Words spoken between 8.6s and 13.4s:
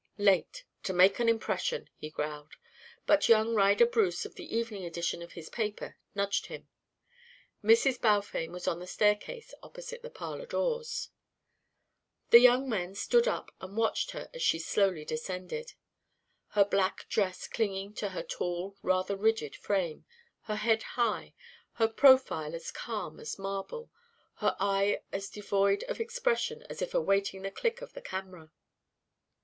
on the staircase opposite the parlour doors. The young men stood